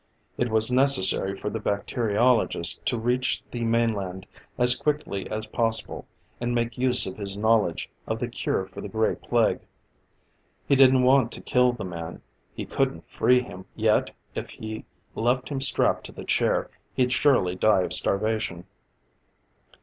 It 0.35 0.49
was 0.49 0.71
necessary 0.71 1.37
for 1.37 1.51
the 1.51 1.59
bacteriologist 1.59 2.83
to 2.85 2.97
reach 2.97 3.43
the 3.51 3.63
mainland 3.63 4.25
as 4.57 4.73
quickly 4.75 5.29
as 5.29 5.45
possible, 5.45 6.07
and 6.39 6.55
make 6.55 6.75
use 6.75 7.05
of 7.05 7.17
his 7.17 7.37
knowledge 7.37 7.87
of 8.07 8.17
the 8.17 8.27
cure 8.27 8.65
for 8.65 8.81
the 8.81 8.89
Gray 8.89 9.13
Plague. 9.13 9.59
He 10.65 10.75
didn't 10.75 11.03
want 11.03 11.31
to 11.33 11.41
kill 11.41 11.73
the 11.73 11.83
man; 11.85 12.23
he 12.55 12.65
couldn't 12.65 13.05
free 13.11 13.41
him; 13.43 13.65
yet 13.75 14.09
if 14.33 14.49
he 14.49 14.85
left 15.13 15.49
him 15.49 15.61
strapped 15.61 16.03
to 16.07 16.11
the 16.11 16.25
chair, 16.25 16.71
he'd 16.95 17.13
surely 17.13 17.53
die 17.53 17.81
of 17.83 17.93
starvation. 17.93 18.65